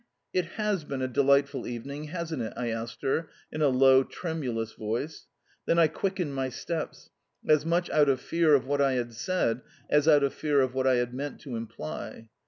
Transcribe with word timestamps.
"It 0.33 0.45
HAS 0.57 0.83
been 0.83 1.03
a 1.03 1.07
delightful 1.07 1.67
evening, 1.67 2.05
hasn't 2.05 2.41
it?" 2.41 2.53
I 2.57 2.69
asked 2.71 3.03
her 3.03 3.29
in 3.51 3.61
a 3.61 3.67
low, 3.69 4.03
tremulous 4.03 4.73
voice. 4.73 5.27
Then 5.67 5.77
I 5.77 5.85
quickened 5.89 6.33
my 6.33 6.49
steps 6.49 7.11
as 7.47 7.67
much 7.67 7.87
out 7.91 8.09
of 8.09 8.19
fear 8.19 8.55
of 8.55 8.65
what 8.65 8.81
I 8.81 8.93
had 8.93 9.13
said 9.13 9.61
as 9.91 10.07
out 10.07 10.23
of 10.23 10.33
fear 10.33 10.59
of 10.61 10.73
what 10.73 10.87
I 10.87 10.95
had 10.95 11.13
meant 11.13 11.39
to 11.41 11.55
imply. 11.55 12.29